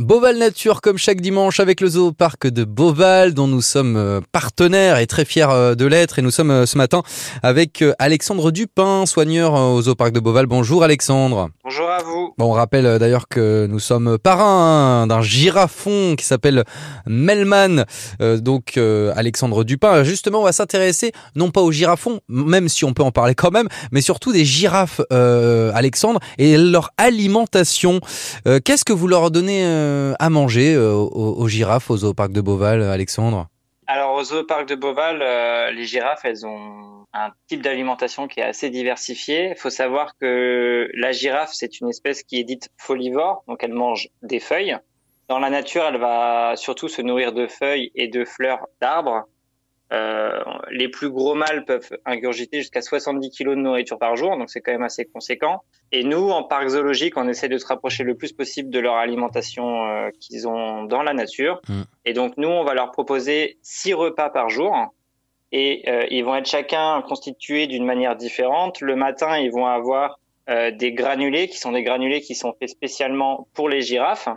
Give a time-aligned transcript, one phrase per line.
[0.00, 4.22] Beauval Nature comme chaque dimanche avec le zoo parc de Beauval dont nous sommes euh,
[4.32, 7.02] partenaires et très fiers euh, de l'être et nous sommes euh, ce matin
[7.42, 10.46] avec Alexandre Dupin, soigneur au zoo parc de Beauval.
[10.46, 11.50] Bonjour Alexandre.
[11.70, 12.34] Bonjour à vous.
[12.36, 16.64] Bon, on rappelle d'ailleurs que nous sommes parrains d'un girafon qui s'appelle
[17.06, 17.84] Melman.
[18.18, 18.76] donc
[19.14, 23.12] Alexandre Dupin, justement on va s'intéresser non pas aux girafons, même si on peut en
[23.12, 28.00] parler quand même, mais surtout des girafes Alexandre et leur alimentation.
[28.64, 32.82] Qu'est-ce que vous leur donnez euh, à manger euh, aux, girafes au zooparc de Beauval,
[32.82, 33.48] Alexandre?
[34.20, 38.68] Au zooparc de Beauval, euh, les girafes, elles ont un type d'alimentation qui est assez
[38.68, 39.52] diversifié.
[39.52, 43.72] Il faut savoir que la girafe, c'est une espèce qui est dite folivore, donc elle
[43.72, 44.76] mange des feuilles.
[45.28, 49.24] Dans la nature, elle va surtout se nourrir de feuilles et de fleurs d'arbres.
[49.92, 50.38] Euh,
[50.70, 54.60] les plus gros mâles peuvent ingurgiter jusqu'à 70 kg de nourriture par jour, donc c'est
[54.60, 55.62] quand même assez conséquent.
[55.90, 58.94] Et nous, en parc zoologique, on essaie de se rapprocher le plus possible de leur
[58.94, 61.60] alimentation euh, qu'ils ont dans la nature.
[61.68, 61.82] Mm.
[62.04, 64.76] Et donc nous, on va leur proposer six repas par jour.
[65.50, 68.80] Et euh, ils vont être chacun constitués d'une manière différente.
[68.80, 70.18] Le matin, ils vont avoir
[70.48, 74.28] des granulés, qui sont des granulés qui sont faits spécialement pour les girafes.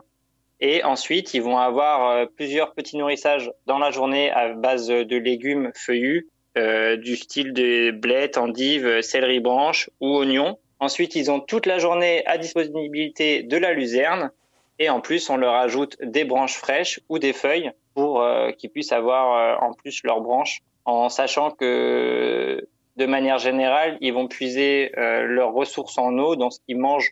[0.65, 5.17] Et ensuite, ils vont avoir euh, plusieurs petits nourrissages dans la journée à base de
[5.17, 10.57] légumes feuillus, euh, du style de blettes, endives, céleri branche ou oignons.
[10.79, 14.31] Ensuite, ils ont toute la journée à disponibilité de la luzerne.
[14.79, 18.69] Et en plus, on leur ajoute des branches fraîches ou des feuilles pour euh, qu'ils
[18.69, 24.91] puissent avoir en plus leurs branches, en sachant que de manière générale, ils vont puiser
[24.95, 27.11] leurs ressources en eau dans ce qu'ils mangent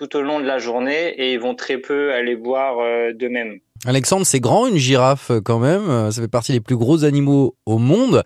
[0.00, 3.58] tout au long de la journée et ils vont très peu aller boire euh, d'eux-mêmes.
[3.84, 7.04] Alexandre, c'est grand une girafe euh, quand même, euh, ça fait partie des plus gros
[7.04, 8.24] animaux au monde.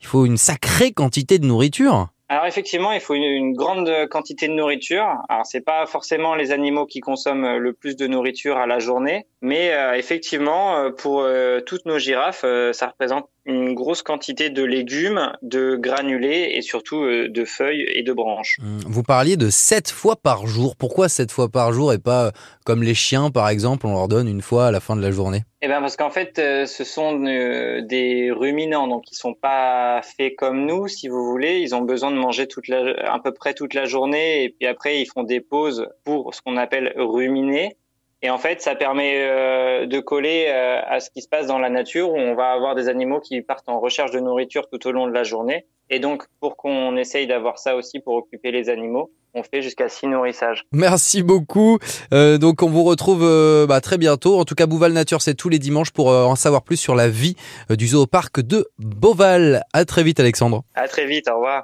[0.00, 2.06] Il faut une sacrée quantité de nourriture.
[2.28, 5.04] Alors effectivement, il faut une, grande quantité de nourriture.
[5.28, 9.26] Alors c'est pas forcément les animaux qui consomment le plus de nourriture à la journée,
[9.42, 11.24] mais effectivement pour
[11.66, 17.28] toutes nos girafes, ça représente une grosse quantité de légumes, de granulés et surtout euh,
[17.28, 18.58] de feuilles et de branches.
[18.60, 20.76] Hum, vous parliez de 7 fois par jour.
[20.76, 22.32] Pourquoi 7 fois par jour et pas
[22.64, 25.12] comme les chiens par exemple, on leur donne une fois à la fin de la
[25.12, 25.42] journée?
[25.62, 30.02] Eh bien parce qu'en fait euh, ce sont euh, des ruminants donc ils sont pas
[30.02, 33.32] faits comme nous si vous voulez, ils ont besoin de manger toute la, à peu
[33.32, 36.92] près toute la journée et puis après ils font des pauses pour ce qu'on appelle
[36.96, 37.76] ruminer.
[38.26, 41.60] Et en fait, ça permet euh, de coller euh, à ce qui se passe dans
[41.60, 44.84] la nature où on va avoir des animaux qui partent en recherche de nourriture tout
[44.88, 45.64] au long de la journée.
[45.90, 49.88] Et donc, pour qu'on essaye d'avoir ça aussi pour occuper les animaux, on fait jusqu'à
[49.88, 50.64] six nourrissages.
[50.72, 51.78] Merci beaucoup.
[52.12, 53.20] Euh, donc, on vous retrouve
[53.68, 54.40] bah, très bientôt.
[54.40, 57.08] En tout cas, Bouval Nature, c'est tous les dimanches pour en savoir plus sur la
[57.08, 57.36] vie
[57.70, 59.62] du zooparc de Beauval.
[59.72, 60.64] À très vite, Alexandre.
[60.74, 61.28] À très vite.
[61.30, 61.62] Au revoir.